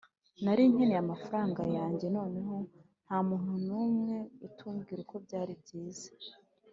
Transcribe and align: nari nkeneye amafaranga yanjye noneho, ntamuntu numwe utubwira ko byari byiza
nari 0.43 0.63
nkeneye 0.71 0.99
amafaranga 1.05 1.61
yanjye 1.77 2.05
noneho, 2.15 2.55
ntamuntu 3.05 3.53
numwe 3.67 4.15
utubwira 4.47 5.01
ko 5.09 5.15
byari 5.25 5.53
byiza 5.61 6.09